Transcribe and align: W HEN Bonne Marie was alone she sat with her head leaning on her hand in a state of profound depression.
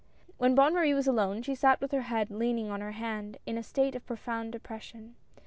W 0.39 0.45
HEN 0.45 0.55
Bonne 0.55 0.73
Marie 0.73 0.95
was 0.95 1.05
alone 1.05 1.43
she 1.43 1.53
sat 1.53 1.79
with 1.79 1.91
her 1.91 2.01
head 2.01 2.31
leaning 2.31 2.71
on 2.71 2.81
her 2.81 2.93
hand 2.93 3.37
in 3.45 3.55
a 3.55 3.61
state 3.61 3.93
of 3.93 4.03
profound 4.07 4.51
depression. 4.51 5.15